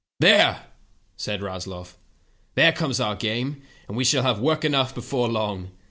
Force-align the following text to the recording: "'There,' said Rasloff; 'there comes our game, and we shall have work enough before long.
"'There,' 0.19 0.63
said 1.15 1.41
Rasloff; 1.43 1.93
'there 2.55 2.71
comes 2.71 2.99
our 2.99 3.15
game, 3.15 3.61
and 3.87 3.95
we 3.95 4.03
shall 4.03 4.23
have 4.23 4.39
work 4.39 4.65
enough 4.65 4.95
before 4.95 5.27
long. 5.29 5.69